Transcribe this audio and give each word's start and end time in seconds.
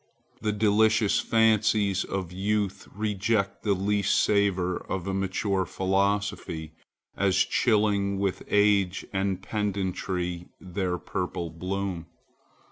The 0.41 0.51
delicious 0.51 1.19
fancies 1.19 2.03
of 2.03 2.31
youth 2.31 2.87
reject 2.91 3.61
the 3.61 3.75
least 3.75 4.17
savor 4.17 4.77
of 4.77 5.05
a 5.05 5.13
mature 5.13 5.63
philosophy, 5.63 6.73
as 7.15 7.35
chilling 7.37 8.17
with 8.17 8.41
age 8.47 9.05
and 9.13 9.43
pedantry 9.43 10.47
their 10.59 10.97
purple 10.97 11.51
bloom. 11.51 12.07